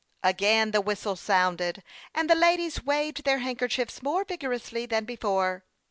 Again 0.23 0.71
^the 0.71 0.83
whistle 0.83 1.15
sounded, 1.15 1.83
and 2.15 2.27
the 2.27 2.33
ladies 2.33 2.83
waved 2.83 3.23
their 3.23 3.37
handkerchiefs 3.37 4.01
more 4.01 4.23
vigorously 4.25 4.87
than 4.87 5.05
before. 5.05 5.63